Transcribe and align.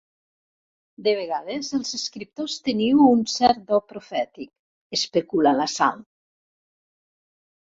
De 1.07 1.11
vegades 1.17 1.67
els 1.79 1.91
escriptors 1.97 2.55
teniu 2.69 3.03
un 3.09 3.21
cert 3.33 3.61
do 3.73 3.81
profètic, 3.93 4.51
especula 5.01 5.55
la 5.61 5.69
Sal. 5.75 6.03